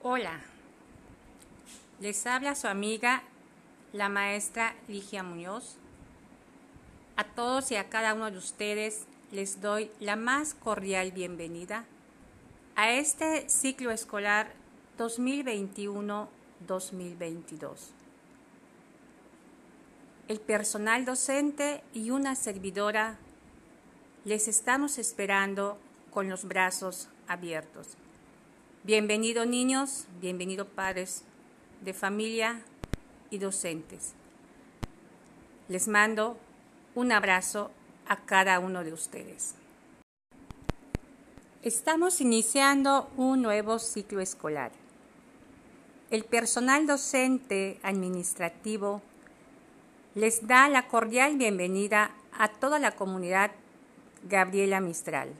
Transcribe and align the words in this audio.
Hola, 0.00 0.38
les 1.98 2.24
habla 2.28 2.54
su 2.54 2.68
amiga, 2.68 3.24
la 3.92 4.08
maestra 4.08 4.76
Ligia 4.86 5.24
Muñoz. 5.24 5.74
A 7.16 7.24
todos 7.24 7.72
y 7.72 7.74
a 7.74 7.88
cada 7.88 8.14
uno 8.14 8.30
de 8.30 8.38
ustedes 8.38 9.06
les 9.32 9.60
doy 9.60 9.90
la 9.98 10.14
más 10.14 10.54
cordial 10.54 11.10
bienvenida 11.10 11.84
a 12.76 12.92
este 12.92 13.48
ciclo 13.48 13.90
escolar 13.90 14.52
2021-2022. 14.98 16.28
El 20.28 20.38
personal 20.38 21.06
docente 21.06 21.82
y 21.92 22.12
una 22.12 22.36
servidora 22.36 23.18
les 24.24 24.46
estamos 24.46 24.96
esperando 24.98 25.76
con 26.12 26.28
los 26.28 26.44
brazos 26.44 27.08
abiertos. 27.26 27.96
Bienvenidos 28.88 29.46
niños, 29.46 30.06
bienvenidos 30.18 30.66
padres 30.66 31.22
de 31.82 31.92
familia 31.92 32.62
y 33.28 33.36
docentes. 33.36 34.14
Les 35.68 35.88
mando 35.88 36.38
un 36.94 37.12
abrazo 37.12 37.70
a 38.08 38.16
cada 38.16 38.58
uno 38.58 38.84
de 38.84 38.94
ustedes. 38.94 39.56
Estamos 41.62 42.22
iniciando 42.22 43.10
un 43.18 43.42
nuevo 43.42 43.78
ciclo 43.78 44.22
escolar. 44.22 44.72
El 46.10 46.24
personal 46.24 46.86
docente 46.86 47.80
administrativo 47.82 49.02
les 50.14 50.46
da 50.46 50.66
la 50.70 50.88
cordial 50.88 51.36
bienvenida 51.36 52.12
a 52.32 52.48
toda 52.48 52.78
la 52.78 52.92
comunidad 52.92 53.50
Gabriela 54.26 54.80
Mistral. 54.80 55.34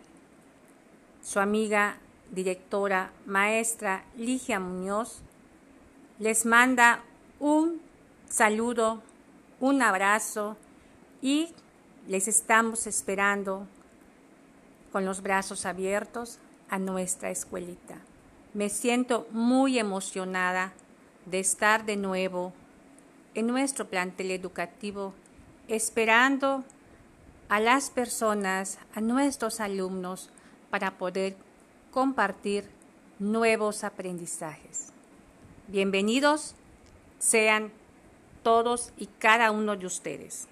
Su 1.22 1.40
amiga 1.40 1.96
directora 2.30 3.12
maestra 3.26 4.04
Ligia 4.16 4.60
Muñoz 4.60 5.22
les 6.18 6.44
manda 6.44 7.02
un 7.38 7.80
saludo, 8.28 9.02
un 9.60 9.82
abrazo 9.82 10.56
y 11.22 11.54
les 12.08 12.26
estamos 12.26 12.86
esperando 12.86 13.66
con 14.92 15.04
los 15.04 15.22
brazos 15.22 15.66
abiertos 15.66 16.38
a 16.70 16.78
nuestra 16.78 17.30
escuelita. 17.30 17.98
Me 18.54 18.68
siento 18.68 19.28
muy 19.30 19.78
emocionada 19.78 20.72
de 21.26 21.38
estar 21.38 21.84
de 21.84 21.96
nuevo 21.96 22.52
en 23.34 23.46
nuestro 23.46 23.88
plantel 23.88 24.30
educativo 24.30 25.14
esperando 25.68 26.64
a 27.48 27.60
las 27.60 27.90
personas, 27.90 28.78
a 28.94 29.00
nuestros 29.00 29.60
alumnos, 29.60 30.30
para 30.70 30.98
poder 30.98 31.36
compartir 31.90 32.68
nuevos 33.18 33.84
aprendizajes. 33.84 34.92
Bienvenidos 35.68 36.54
sean 37.18 37.72
todos 38.42 38.92
y 38.96 39.06
cada 39.18 39.50
uno 39.50 39.76
de 39.76 39.86
ustedes. 39.86 40.48